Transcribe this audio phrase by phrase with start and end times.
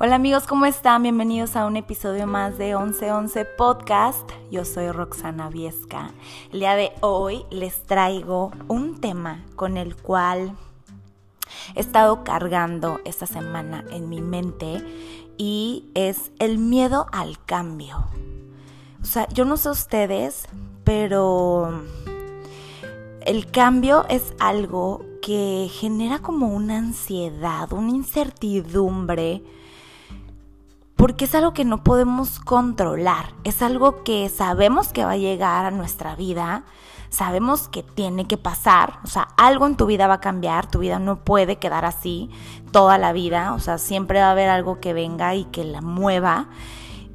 [0.00, 1.02] Hola amigos, ¿cómo están?
[1.02, 4.30] Bienvenidos a un episodio más de 1111 Podcast.
[4.48, 6.12] Yo soy Roxana Viesca.
[6.52, 10.52] El día de hoy les traigo un tema con el cual
[11.74, 14.84] he estado cargando esta semana en mi mente
[15.36, 18.06] y es el miedo al cambio.
[19.02, 20.44] O sea, yo no sé ustedes,
[20.84, 21.82] pero
[23.22, 29.42] el cambio es algo que genera como una ansiedad, una incertidumbre
[30.98, 35.64] porque es algo que no podemos controlar, es algo que sabemos que va a llegar
[35.64, 36.64] a nuestra vida,
[37.08, 40.80] sabemos que tiene que pasar, o sea, algo en tu vida va a cambiar, tu
[40.80, 42.30] vida no puede quedar así
[42.72, 45.82] toda la vida, o sea, siempre va a haber algo que venga y que la
[45.82, 46.48] mueva.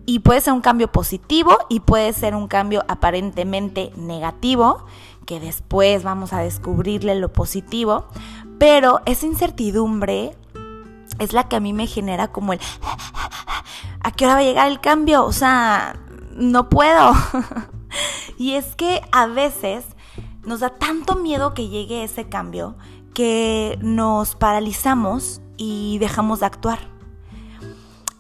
[0.05, 4.85] Y puede ser un cambio positivo y puede ser un cambio aparentemente negativo,
[5.25, 8.05] que después vamos a descubrirle lo positivo,
[8.59, 10.37] pero esa incertidumbre
[11.19, 12.59] es la que a mí me genera como el
[14.03, 15.23] ¿a qué hora va a llegar el cambio?
[15.25, 15.95] O sea,
[16.35, 17.13] no puedo.
[18.37, 19.85] y es que a veces
[20.43, 22.75] nos da tanto miedo que llegue ese cambio
[23.13, 26.79] que nos paralizamos y dejamos de actuar.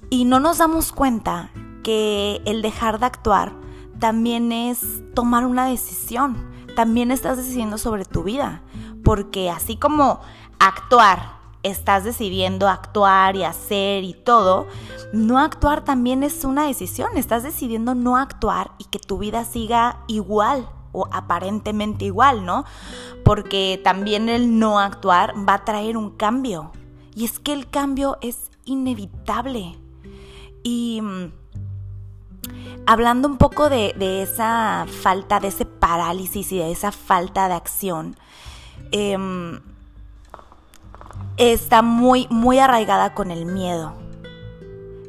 [0.09, 1.51] Y no nos damos cuenta
[1.83, 3.53] que el dejar de actuar
[3.99, 6.51] también es tomar una decisión.
[6.75, 8.61] También estás decidiendo sobre tu vida.
[9.03, 10.21] Porque así como
[10.59, 14.67] actuar estás decidiendo actuar y hacer y todo,
[15.13, 17.17] no actuar también es una decisión.
[17.17, 22.65] Estás decidiendo no actuar y que tu vida siga igual o aparentemente igual, ¿no?
[23.23, 26.71] Porque también el no actuar va a traer un cambio.
[27.15, 29.77] Y es que el cambio es inevitable.
[30.63, 31.31] Y mm,
[32.85, 38.15] hablando un poco de, esa falta, de ese parálisis y de esa falta de acción,
[38.91, 39.17] eh,
[41.37, 43.93] está muy, muy arraigada con el miedo.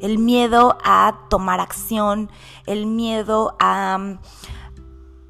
[0.01, 2.29] El miedo a tomar acción,
[2.65, 4.17] el miedo a,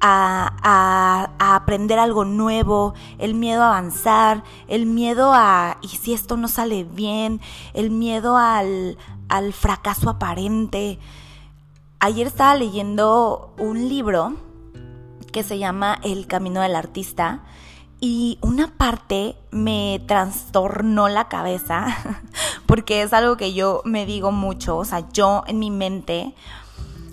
[0.00, 6.48] a, aprender algo nuevo, el miedo a avanzar, el miedo a, ¿y si esto no
[6.48, 7.40] sale bien?
[7.74, 10.98] El miedo al, al fracaso aparente.
[11.98, 14.34] Ayer estaba leyendo un libro
[15.32, 17.42] que se llama El Camino del Artista
[18.00, 21.86] y una parte me trastornó la cabeza,
[22.66, 26.34] porque es algo que yo me digo mucho, o sea, yo en mi mente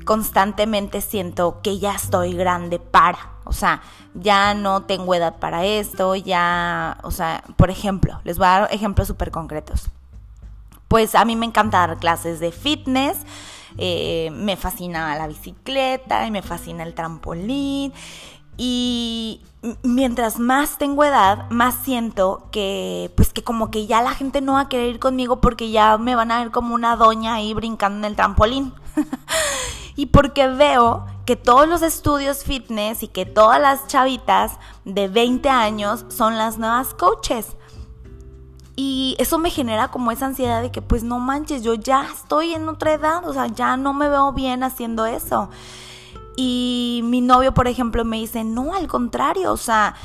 [0.03, 3.81] constantemente siento que ya estoy grande para, o sea,
[4.13, 8.73] ya no tengo edad para esto, ya, o sea, por ejemplo, les voy a dar
[8.73, 9.89] ejemplos súper concretos.
[10.89, 13.17] Pues a mí me encanta dar clases de fitness,
[13.77, 17.91] eh, me fascina la bicicleta y me fascina el trampolín
[18.57, 19.41] y
[19.83, 24.53] mientras más tengo edad, más siento que, pues que como que ya la gente no
[24.53, 27.53] va a querer ir conmigo porque ya me van a ver como una doña ahí
[27.53, 28.73] brincando en el trampolín.
[29.95, 34.53] y porque veo que todos los estudios fitness y que todas las chavitas
[34.85, 37.55] de 20 años son las nuevas coaches.
[38.75, 42.53] Y eso me genera como esa ansiedad de que pues no manches, yo ya estoy
[42.53, 45.49] en otra edad, o sea, ya no me veo bien haciendo eso.
[46.35, 49.95] Y mi novio, por ejemplo, me dice, no, al contrario, o sea,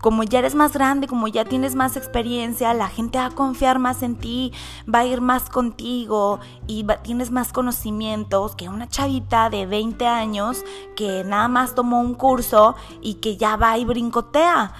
[0.00, 3.78] como ya eres más grande, como ya tienes más experiencia, la gente va a confiar
[3.78, 4.52] más en ti,
[4.92, 10.64] va a ir más contigo y tienes más conocimientos que una chavita de 20 años
[10.96, 14.72] que nada más tomó un curso y que ya va y brincotea.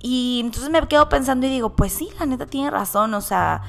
[0.00, 3.62] Y entonces me quedo pensando y digo, pues sí, la neta tiene razón, o sea,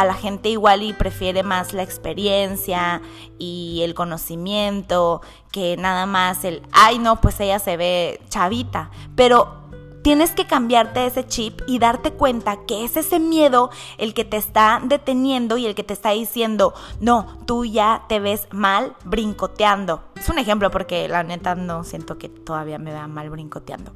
[0.00, 3.02] a la gente igual y prefiere más la experiencia
[3.38, 5.20] y el conocimiento
[5.52, 8.90] que nada más el, ay no, pues ella se ve chavita.
[9.14, 9.60] Pero
[10.02, 14.36] tienes que cambiarte ese chip y darte cuenta que es ese miedo el que te
[14.36, 20.02] está deteniendo y el que te está diciendo, no, tú ya te ves mal brincoteando.
[20.16, 23.92] Es un ejemplo porque la neta no siento que todavía me vea mal brincoteando.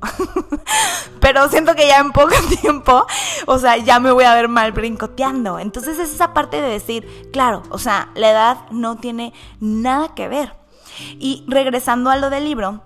[1.21, 3.07] Pero siento que ya en poco tiempo,
[3.47, 5.59] o sea, ya me voy a ver mal brincoteando.
[5.59, 10.29] Entonces es esa parte de decir, claro, o sea, la edad no tiene nada que
[10.29, 10.55] ver.
[11.19, 12.83] Y regresando a lo del libro,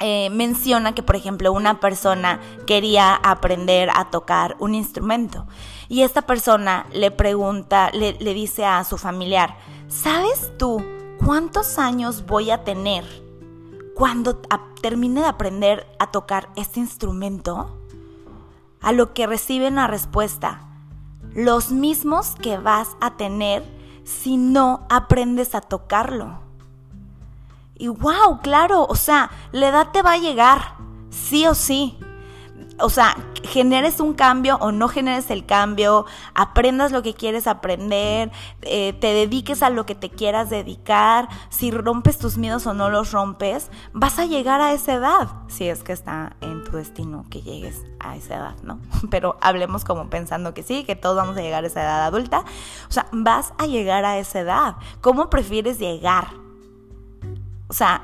[0.00, 5.46] eh, menciona que, por ejemplo, una persona quería aprender a tocar un instrumento
[5.88, 9.56] y esta persona le pregunta, le, le dice a su familiar,
[9.88, 10.82] ¿sabes tú
[11.24, 13.04] cuántos años voy a tener
[13.94, 14.38] cuando
[14.80, 17.76] termine de aprender a tocar este instrumento?
[18.80, 20.62] A lo que reciben la respuesta,
[21.34, 23.62] los mismos que vas a tener
[24.04, 26.49] si no aprendes a tocarlo.
[27.80, 30.74] Y wow, claro, o sea, la edad te va a llegar,
[31.08, 31.98] sí o sí.
[32.78, 36.04] O sea, generes un cambio o no generes el cambio,
[36.34, 38.30] aprendas lo que quieres aprender,
[38.60, 42.90] eh, te dediques a lo que te quieras dedicar, si rompes tus miedos o no
[42.90, 47.24] los rompes, vas a llegar a esa edad, si es que está en tu destino
[47.30, 48.78] que llegues a esa edad, ¿no?
[49.10, 52.44] Pero hablemos como pensando que sí, que todos vamos a llegar a esa edad adulta.
[52.90, 54.76] O sea, vas a llegar a esa edad.
[55.00, 56.49] ¿Cómo prefieres llegar?
[57.70, 58.02] O sea,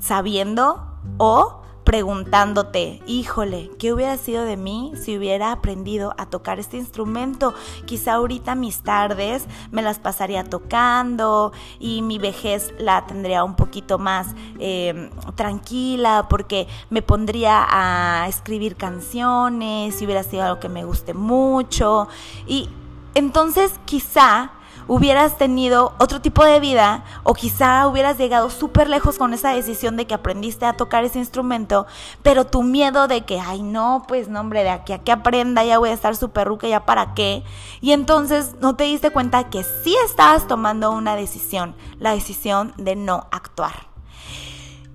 [0.00, 0.84] sabiendo
[1.18, 7.54] o preguntándote, híjole, ¿qué hubiera sido de mí si hubiera aprendido a tocar este instrumento?
[7.84, 14.00] Quizá ahorita mis tardes me las pasaría tocando y mi vejez la tendría un poquito
[14.00, 20.84] más em, tranquila porque me pondría a escribir canciones si hubiera sido algo que me
[20.84, 22.08] guste mucho.
[22.48, 22.68] Y
[23.14, 24.50] entonces quizá
[24.86, 29.96] hubieras tenido otro tipo de vida o quizá hubieras llegado súper lejos con esa decisión
[29.96, 31.86] de que aprendiste a tocar ese instrumento,
[32.22, 35.64] pero tu miedo de que, ay no, pues no hombre, de aquí a que aprenda
[35.64, 37.42] ya voy a estar súper ruca, ya para qué.
[37.80, 42.96] Y entonces no te diste cuenta que sí estabas tomando una decisión, la decisión de
[42.96, 43.86] no actuar.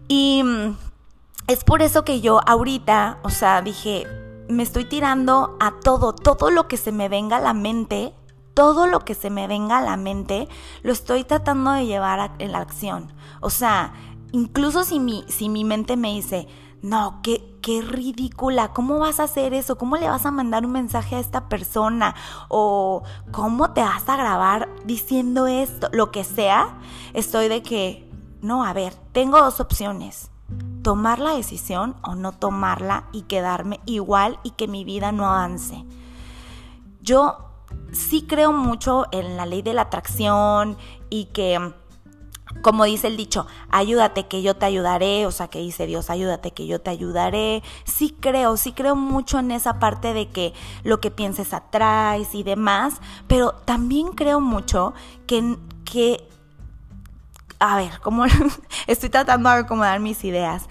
[0.08, 0.78] Y mm,
[1.48, 4.06] es por eso que yo ahorita, o sea, dije,
[4.50, 8.14] me estoy tirando a todo, todo lo que se me venga a la mente
[8.54, 10.48] todo lo que se me venga a la mente
[10.84, 13.14] lo estoy tratando de llevar en la acción.
[13.42, 13.94] O sea,
[14.32, 16.48] incluso si mi, si mi mente me dice,
[16.82, 19.78] no, qué, qué ridícula, ¿cómo vas a hacer eso?
[19.78, 22.16] ¿Cómo le vas a mandar un mensaje a esta persona?
[22.48, 25.90] ¿O cómo te vas a grabar diciendo esto?
[25.92, 26.78] Lo que sea,
[27.14, 28.10] estoy de que,
[28.42, 30.32] no, a ver, tengo dos opciones.
[30.82, 35.86] Tomar la decisión o no tomarla y quedarme igual y que mi vida no avance.
[37.02, 37.49] Yo
[37.92, 40.78] sí creo mucho en la ley de la atracción
[41.10, 41.74] y que
[42.62, 46.52] como dice el dicho, ayúdate que yo te ayudaré, o sea, que dice Dios, ayúdate
[46.52, 47.62] que yo te ayudaré.
[47.86, 50.54] Sí creo, sí creo mucho en esa parte de que
[50.84, 52.96] lo que pienses atraes y demás,
[53.28, 54.94] pero también creo mucho
[55.28, 56.28] que, que
[57.60, 58.26] a ver, como
[58.88, 60.68] estoy tratando de acomodar mis ideas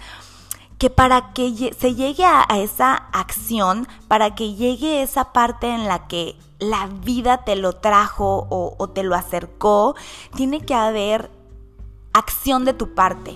[0.79, 6.07] que para que se llegue a, esa acción, para que llegue esa parte en la
[6.07, 9.95] que la vida te lo trajo o, te lo acercó,
[10.35, 11.31] tiene que haber
[12.13, 13.35] acción de tu parte.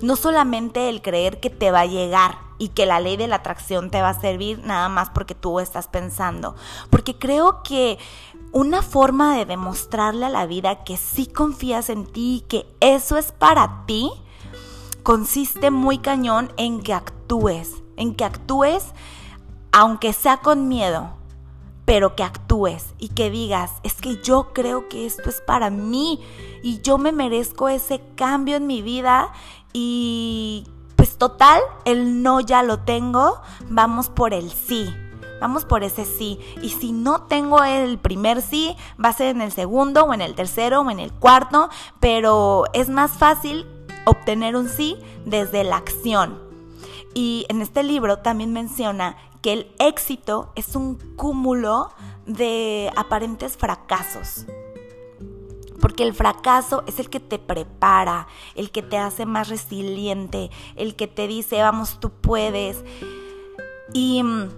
[0.00, 3.36] No solamente el creer que te va a llegar y que la ley de la
[3.36, 6.54] atracción te va a servir nada más porque tú estás pensando.
[6.90, 7.98] Porque creo que
[8.52, 13.32] una forma de demostrarle a la vida que sí confías en ti, que eso es
[13.32, 14.10] para ti,
[15.02, 18.84] consiste muy cañón en que actúes, en que actúes
[19.72, 21.10] aunque sea con miedo,
[21.90, 26.20] pero que actúes y que digas, es que yo creo que esto es para mí
[26.62, 29.32] y yo me merezco ese cambio en mi vida
[29.72, 34.88] y pues total, el no ya lo tengo, vamos por el sí.
[35.40, 36.38] Vamos por ese sí.
[36.62, 40.20] Y si no tengo el primer sí, va a ser en el segundo o en
[40.20, 43.66] el tercero o en el cuarto, pero es más fácil
[44.04, 46.49] obtener un sí desde la acción.
[47.14, 51.90] Y en este libro también menciona que el éxito es un cúmulo
[52.26, 54.46] de aparentes fracasos.
[55.80, 60.94] Porque el fracaso es el que te prepara, el que te hace más resiliente, el
[60.94, 62.84] que te dice, vamos, tú puedes.
[63.94, 64.48] Y mm,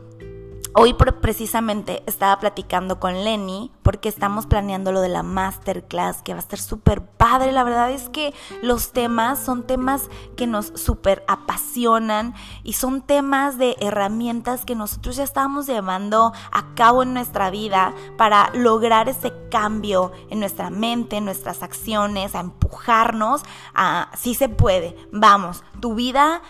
[0.74, 6.38] Hoy precisamente estaba platicando con Lenny porque estamos planeando lo de la masterclass que va
[6.38, 7.52] a estar súper padre.
[7.52, 13.58] La verdad es que los temas son temas que nos súper apasionan y son temas
[13.58, 19.30] de herramientas que nosotros ya estábamos llevando a cabo en nuestra vida para lograr ese
[19.50, 23.42] cambio en nuestra mente, en nuestras acciones, a empujarnos
[23.74, 24.96] a si se puede.
[25.12, 26.40] Vamos, tu vida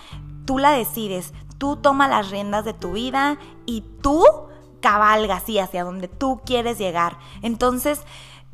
[0.44, 4.24] tú la decides, tú toma las riendas de tu vida y tú
[4.80, 7.18] cabalga así hacia donde tú quieres llegar.
[7.40, 8.00] Entonces,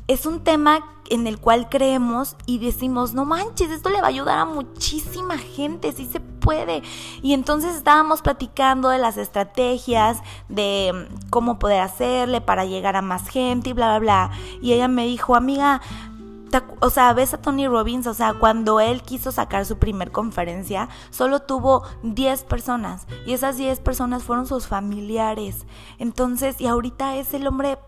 [0.08, 4.10] es un tema en el cual creemos y decimos, no manches, esto le va a
[4.10, 6.82] ayudar a muchísima gente, sí se puede.
[7.22, 10.18] Y entonces estábamos platicando de las estrategias,
[10.50, 14.38] de cómo poder hacerle para llegar a más gente y bla, bla, bla.
[14.60, 15.80] Y ella me dijo, amiga,
[16.80, 20.88] o sea, ves a Tony Robbins, o sea, cuando él quiso sacar su primer conferencia,
[21.10, 25.66] solo tuvo 10 personas y esas 10 personas fueron sus familiares.
[25.98, 27.78] Entonces, y ahorita es el hombre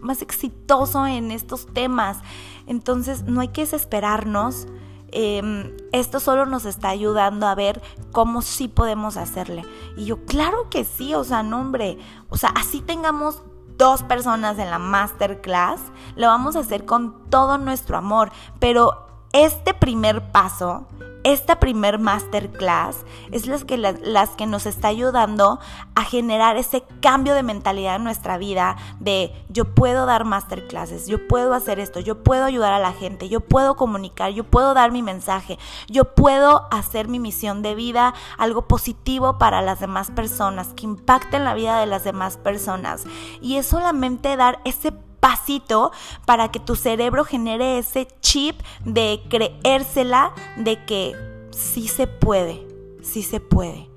[0.00, 2.18] más exitoso en estos temas.
[2.66, 4.66] Entonces, no hay que desesperarnos.
[5.10, 7.80] Em, esto solo nos está ayudando a ver
[8.12, 9.64] cómo sí podemos hacerle.
[9.96, 11.98] Y yo, claro que sí, o sea, no, hombre,
[12.28, 13.42] o sea, así tengamos
[13.78, 15.80] dos personas en la masterclass,
[16.16, 20.86] lo vamos a hacer con todo nuestro amor, pero este primer paso
[21.32, 25.60] esta primer masterclass es las que, las, que nos está ayudando
[25.94, 31.28] a generar ese cambio de mentalidad en nuestra vida de yo puedo dar masterclasses, yo
[31.28, 34.90] puedo hacer esto, yo puedo ayudar a la gente, yo puedo comunicar, yo puedo dar
[34.90, 35.58] mi mensaje,
[35.88, 41.44] yo puedo hacer mi misión de vida algo positivo para las demás personas, que impacten
[41.44, 43.04] la vida de las demás personas.
[43.40, 45.92] Y es solamente dar ese pasito
[46.24, 51.14] para que tu cerebro genere ese chip de creérsela de que
[51.50, 52.66] sí se puede,
[53.02, 53.88] sí se puede.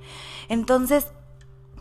[0.49, 1.07] Entonces,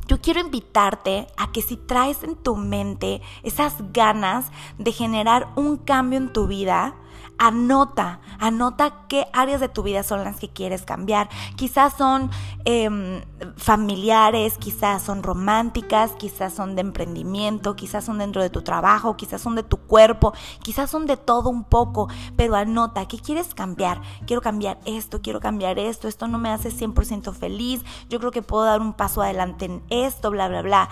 [0.06, 5.76] yo quiero invitarte a que si traes en tu mente esas ganas de generar un
[5.76, 6.96] cambio en tu vida,
[7.40, 11.30] anota, anota qué áreas de tu vida son las que quieres cambiar.
[11.56, 12.30] Quizás son
[12.66, 13.22] em,
[13.56, 19.40] familiares, quizás son románticas, quizás son de emprendimiento, quizás son dentro de tu trabajo, quizás
[19.40, 24.02] son de tu cuerpo, quizás son de todo un poco, pero anota, ¿qué quieres cambiar?
[24.26, 28.42] Quiero cambiar esto, quiero cambiar esto, esto no me hace 100% feliz, yo creo que
[28.42, 30.88] puedo dar un paso adelante en esto, bla, bla, bla.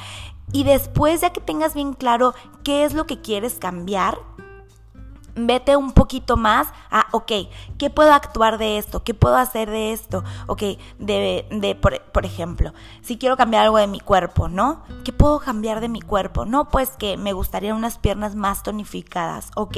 [0.50, 2.32] Y después, ya que tengas bien claro
[2.64, 4.18] qué es lo que quieres cambiar,
[5.46, 7.32] vete un poquito más a, ok,
[7.78, 9.04] ¿qué puedo actuar de esto?
[9.04, 10.24] ¿Qué puedo hacer de esto?
[10.46, 10.62] Ok,
[10.98, 14.82] de, de por, por, ejemplo, si quiero cambiar algo de mi cuerpo, ¿no?
[15.04, 16.44] ¿Qué puedo cambiar de mi cuerpo?
[16.44, 19.76] No, pues que me gustaría unas piernas más tonificadas, ok.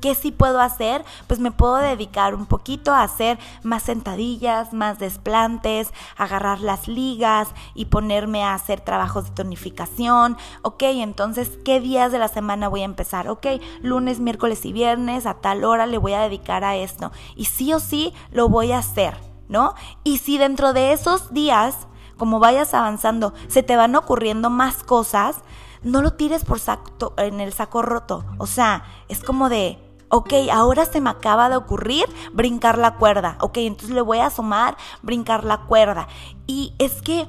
[0.00, 1.04] ¿Qué sí puedo hacer?
[1.26, 7.48] Pues me puedo dedicar un poquito a hacer más sentadillas, más desplantes, agarrar las ligas
[7.74, 10.82] y ponerme a hacer trabajos de tonificación, ok.
[10.82, 13.28] Entonces, ¿qué días de la semana voy a empezar?
[13.28, 13.46] Ok,
[13.82, 17.12] lunes, miércoles y viernes a tal hora le voy a dedicar a esto.
[17.36, 19.16] Y sí o sí lo voy a hacer,
[19.48, 19.74] ¿no?
[20.04, 25.36] Y si dentro de esos días, como vayas avanzando, se te van ocurriendo más cosas,
[25.82, 28.24] no lo tires por saco, en el saco roto.
[28.38, 29.78] O sea, es como de,
[30.10, 33.36] ok, ahora se me acaba de ocurrir brincar la cuerda.
[33.40, 36.08] Ok, entonces le voy a sumar brincar la cuerda.
[36.46, 37.26] Y es que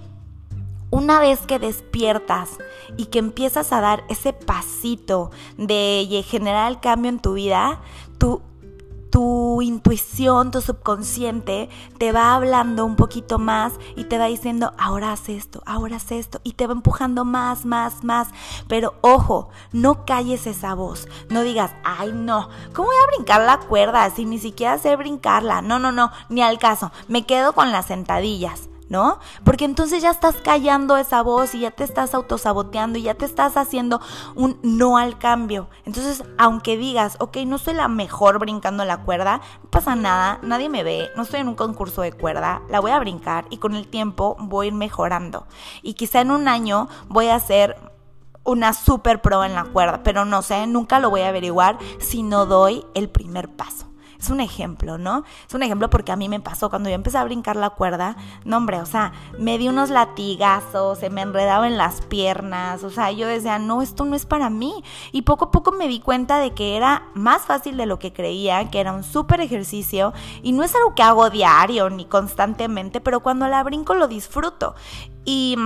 [0.91, 2.57] una vez que despiertas
[2.97, 7.81] y que empiezas a dar ese pasito de generar el cambio en tu vida,
[8.17, 8.41] tu,
[9.09, 15.11] tu intuición, tu subconsciente te va hablando un poquito más y te va diciendo, ahora
[15.11, 18.27] haz esto, ahora haz esto, y te va empujando más, más, más.
[18.67, 23.59] Pero ojo, no calles esa voz, no digas, ay no, ¿cómo voy a brincar la
[23.59, 25.61] cuerda si ni siquiera sé brincarla?
[25.61, 28.69] No, no, no, ni al caso, me quedo con las sentadillas.
[28.91, 29.19] ¿No?
[29.45, 33.23] Porque entonces ya estás callando esa voz y ya te estás autosaboteando y ya te
[33.23, 34.01] estás haciendo
[34.35, 35.69] un no al cambio.
[35.85, 40.67] Entonces, aunque digas, ok, no soy la mejor brincando la cuerda, no pasa nada, nadie
[40.67, 43.75] me ve, no estoy en un concurso de cuerda, la voy a brincar y con
[43.75, 45.47] el tiempo voy a ir mejorando.
[45.81, 47.77] Y quizá en un año voy a ser
[48.43, 52.23] una super pro en la cuerda, pero no sé, nunca lo voy a averiguar si
[52.23, 53.90] no doy el primer paso.
[54.21, 55.23] Es un ejemplo, ¿no?
[55.47, 58.15] Es un ejemplo porque a mí me pasó cuando yo empecé a brincar la cuerda,
[58.45, 62.91] no hombre, o sea, me di unos latigazos, se me enredaba en las piernas, o
[62.91, 64.83] sea, yo decía, no, esto no es para mí.
[65.11, 68.13] Y poco a poco me di cuenta de que era más fácil de lo que
[68.13, 70.13] creía, que era un súper ejercicio
[70.43, 74.75] y no es algo que hago diario ni constantemente, pero cuando la brinco lo disfruto.
[75.25, 75.57] Y...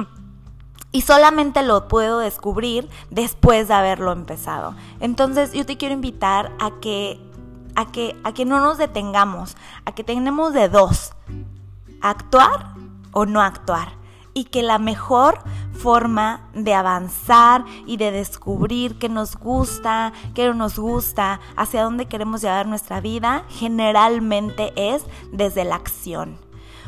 [0.92, 4.76] Y solamente lo puedo descubrir después de haberlo empezado.
[5.02, 7.20] Entonces yo te quiero invitar a que
[7.76, 9.56] a que, a que no nos detengamos,
[9.86, 11.14] a que tenemos de dos,
[12.02, 12.74] actuar
[13.12, 13.94] o no actuar.
[14.34, 15.40] Y que la mejor
[15.72, 22.08] forma de avanzar y de descubrir qué nos gusta, qué no nos gusta, hacia dónde
[22.08, 26.45] queremos llevar nuestra vida, generalmente es desde la acción.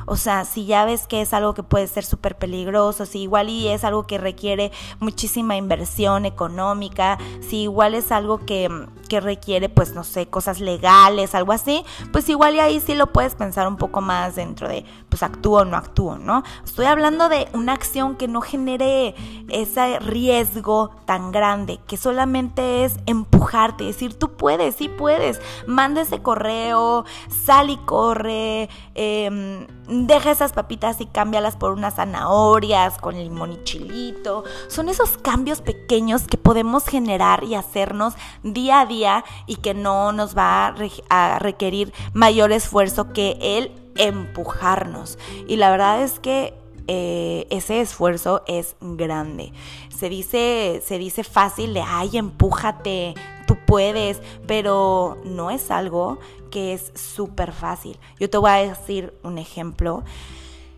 [0.10, 3.50] O sea, si ya ves que es algo que puede ser súper peligroso, si igual
[3.50, 8.70] y es algo que requiere muchísima inversión económica, si igual es algo que,
[9.10, 11.84] que requiere, pues no sé, cosas legales, algo así,
[12.14, 14.86] pues igual y ahí sí lo puedes pensar un poco más dentro de,
[15.18, 16.44] pues actúo o no actúo, ¿no?
[16.64, 19.16] Estoy hablando de una acción que no genere
[19.50, 26.22] ese riesgo tan grande, que solamente es empujarte, decir, tú puedes, sí puedes, manda ese
[26.22, 33.54] correo, sal y corre, eh, deja esas papitas y cámbialas por unas zanahorias con limón
[33.54, 34.44] y chilito.
[34.68, 40.12] Son esos cambios pequeños que podemos generar y hacernos día a día y que no
[40.12, 40.76] nos va
[41.10, 45.18] a, requerir mayor esfuerzo que el empujarnos.
[45.48, 46.54] Y la verdad es que
[46.88, 49.52] eh, ese esfuerzo es grande.
[49.96, 53.14] Se dice, se dice fácil de, ay, empújate,
[53.46, 58.00] tú puedes, pero no es algo que es súper fácil.
[58.20, 60.04] Yo te voy a decir un ejemplo.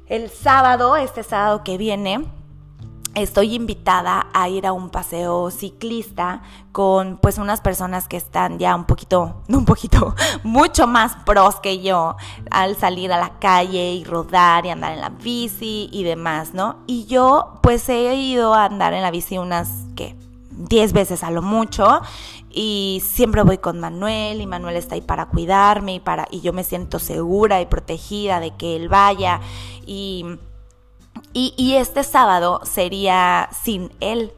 [0.08, 2.26] El sábado, este sábado que viene,
[3.24, 8.76] estoy invitada a ir a un paseo ciclista con pues unas personas que están ya
[8.76, 12.16] un poquito, no un poquito, mucho más pros que yo
[12.52, 16.78] al salir a la calle y rodar y andar en la bici y demás, ¿no?
[16.88, 20.16] Y yo pues he ido a andar en la bici unas, ¿qué?
[20.52, 22.02] 10 veces a lo mucho
[22.52, 26.52] y siempre voy con Manuel y Manuel está ahí para cuidarme y para y yo
[26.52, 29.40] me siento segura y protegida de que él vaya
[29.86, 30.26] y
[31.34, 34.34] y, este sábado sería sin él.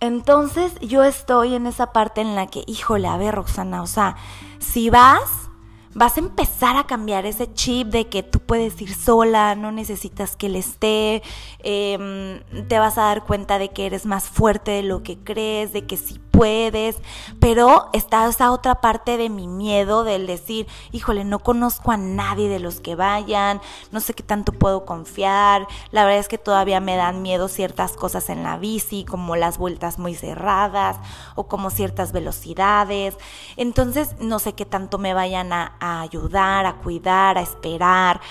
[0.00, 4.16] Entonces yo estoy en esa parte en la que, híjole, a ver, Roxana, o sea,
[4.58, 5.50] si vas,
[5.94, 10.36] vas a empezar a cambiar ese chip de que tú puedes ir sola, no necesitas
[10.36, 11.22] que él esté,
[11.58, 15.72] em, te vas a dar cuenta de que eres más fuerte de lo que crees,
[15.72, 16.96] de que sí puedes,
[17.38, 22.48] pero está esa otra parte de mi miedo del decir, híjole, no conozco a nadie
[22.48, 23.60] de los que vayan,
[23.92, 27.92] no sé qué tanto puedo confiar, la verdad es que todavía me dan miedo ciertas
[27.92, 30.96] cosas en la bici, como las vueltas muy cerradas
[31.34, 33.18] o como ciertas velocidades,
[33.58, 38.22] entonces no sé qué tanto me vayan a, a ayudar, a cuidar, a esperar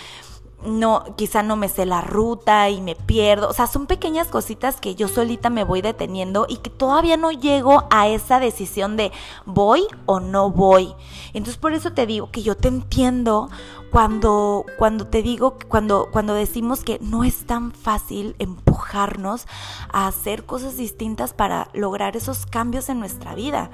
[0.66, 3.50] no, quizá no me sé la ruta y me pierdo.
[3.50, 7.32] O sea, son pequeñas cositas que yo solita me voy deteniendo y que todavía no
[7.32, 9.12] llego a esa decisión de
[9.46, 10.94] voy o no voy.
[11.34, 13.50] Entonces por eso te digo que yo te entiendo
[13.92, 19.48] cuando, cuando te digo, cuando, cuando decimos que no es tan fácil empujarnos
[19.92, 23.72] a hacer cosas distintas para lograr esos cambios en nuestra vida.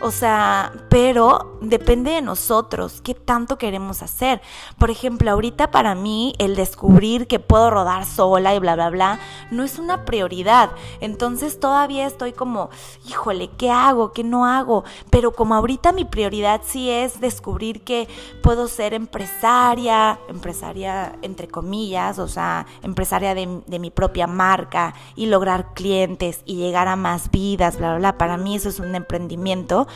[0.00, 4.40] O sea, pero depende de nosotros, qué tanto queremos hacer.
[4.78, 9.18] Por ejemplo, ahorita para mí el descubrir que puedo rodar sola y bla, bla, bla,
[9.50, 10.70] no es una prioridad.
[11.00, 12.70] Entonces todavía estoy como,
[13.08, 14.12] híjole, ¿qué hago?
[14.12, 14.84] ¿Qué no hago?
[15.10, 18.08] Pero como ahorita mi prioridad sí es descubrir que
[18.42, 25.26] puedo ser empresaria, empresaria entre comillas, o sea, empresaria de, de mi propia marca y
[25.26, 28.18] lograr clientes y llegar a más vidas, bla, bla, bla.
[28.18, 29.86] Para mí eso es un emprendimiento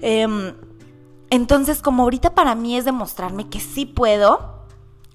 [0.00, 0.54] Em,
[1.30, 4.60] entonces, como ahorita para mí es demostrarme que sí puedo,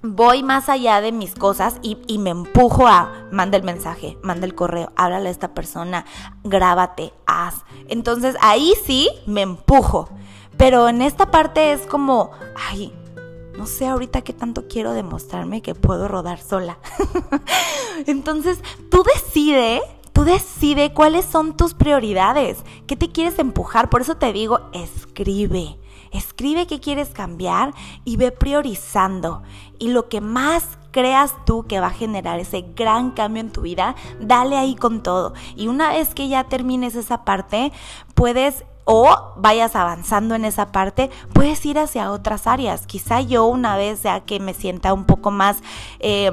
[0.02, 4.54] voy más allá de mis cosas y, me empujo a manda el mensaje, manda el
[4.54, 6.04] correo, háblale a esta persona,
[6.44, 7.64] grábate, haz.
[7.88, 10.08] Entonces ahí sí me empujo.
[10.56, 12.30] Pero en esta parte es como,
[12.70, 12.92] ay,
[13.58, 16.78] no sé ahorita qué tanto quiero demostrarme que puedo rodar sola.
[18.06, 19.82] Entonces tú decide
[20.16, 23.90] Tú decide cuáles son tus prioridades, qué te quieres empujar.
[23.90, 25.78] Por eso te digo, escribe.
[26.10, 27.74] Escribe qué quieres cambiar
[28.06, 29.42] y ve priorizando.
[29.78, 33.60] Y lo que más creas tú que va a generar ese gran cambio en tu
[33.60, 35.34] vida, dale ahí con todo.
[35.54, 37.70] Y una vez que ya termines esa parte,
[38.14, 42.86] puedes o vayas avanzando en esa parte, puedes ir hacia otras áreas.
[42.86, 45.58] Quizá yo una vez ya que me sienta un poco más...
[45.98, 46.30] Eh,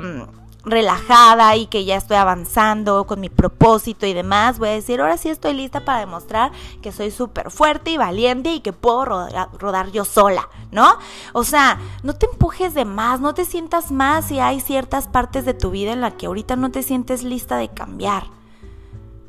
[0.66, 5.18] relajada y que ya estoy avanzando con mi propósito y demás, voy a decir, ahora
[5.18, 9.92] sí estoy lista para demostrar que soy súper fuerte y valiente y que puedo rodar,
[9.92, 10.98] yo sola, ¿no?
[11.34, 15.46] O sea, no te empujes de más, no te sientas más si hay ciertas partes
[15.46, 18.24] de tu vida en las que ahorita no te sientes lista de cambiar.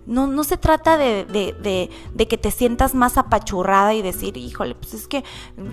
[0.07, 4.75] No, no se trata de, de, de, que te sientas más apachurrada y decir, híjole,
[4.75, 5.25] pues es que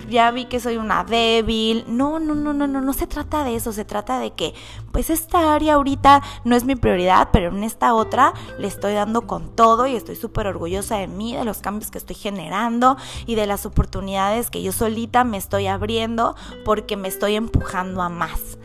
[0.08, 1.84] ya vi que soy una débil.
[1.86, 3.72] No, no, no, no, no, no se trata de eso.
[3.72, 4.54] Se trata de que,
[4.90, 9.26] pues esta área ahorita no es mi prioridad, pero en esta otra le estoy dando
[9.26, 13.34] con todo y estoy súper orgullosa de mí, de los cambios que estoy generando y
[13.34, 18.58] de las oportunidades que yo solita me estoy abriendo porque me estoy empujando a más.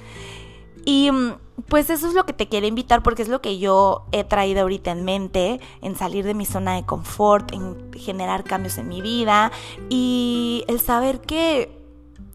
[0.85, 4.05] Y mm, pues eso es lo que te quiero invitar porque es lo que yo
[4.11, 8.77] he traído ahorita en mente, en salir de mi zona de confort, en generar cambios
[8.77, 9.51] en mi vida
[9.89, 11.75] y el saber que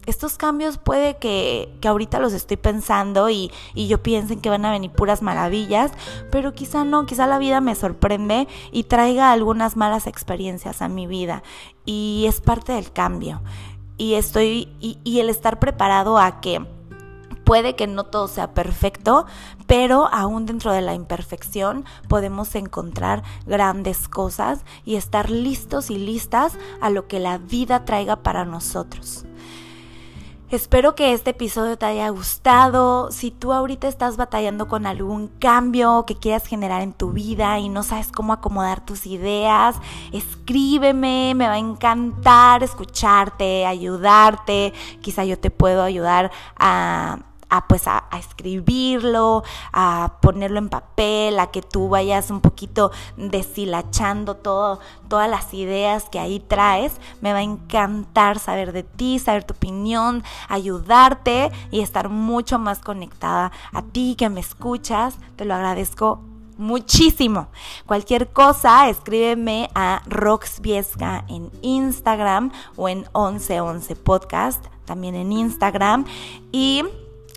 [0.06, 4.64] estos cambios puede que, que ahorita los estoy pensando y, y, yo piensen que van
[4.64, 5.92] a venir puras maravillas,
[6.32, 11.06] pero quizá no, quizá la vida me sorprende y traiga algunas malas experiencias a mi
[11.06, 11.44] vida
[11.84, 13.42] y es parte del cambio.
[13.96, 16.66] Y estoy y, y el estar preparado a que
[17.52, 19.26] Puede que no todo sea perfecto,
[19.66, 26.56] pero aún dentro de la imperfección podemos encontrar grandes cosas y estar listos y listas
[26.80, 29.26] a lo que la vida traiga para nosotros.
[30.48, 33.10] Espero que este episodio te haya gustado.
[33.10, 37.68] Si tú ahorita estás batallando con algún cambio que quieras generar en tu vida y
[37.68, 39.76] no sabes cómo acomodar tus ideas,
[40.10, 44.72] escríbeme, me va a encantar escucharte, ayudarte.
[45.02, 47.18] Quizá yo te puedo ayudar a
[47.52, 54.36] a pues a, escribirlo, a ponerlo en papel, a que tú vayas un poquito deshilachando
[54.36, 56.94] todo, todas las ideas que ahí traes.
[57.20, 62.78] Me va a encantar saber de ti, saber tu opinión, ayudarte y estar mucho más
[62.78, 65.18] conectada a ti que me escuchas.
[65.36, 66.22] Te lo agradezco
[66.56, 67.48] muchísimo.
[67.84, 76.06] Cualquier cosa, escríbeme a Roxviesca en Instagram o en 1111 Podcast, también en Instagram.
[76.50, 76.84] Y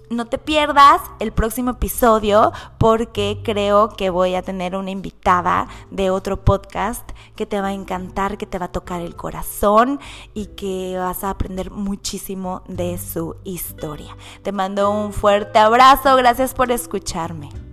[0.09, 6.09] no te pierdas el próximo episodio porque creo que voy a tener una invitada de
[6.09, 9.99] otro podcast que te va a encantar, que te va a tocar el corazón
[10.33, 14.15] y que vas a aprender muchísimo de su historia.
[14.43, 17.64] Te mando un fuerte abrazo, gracias por escucharme.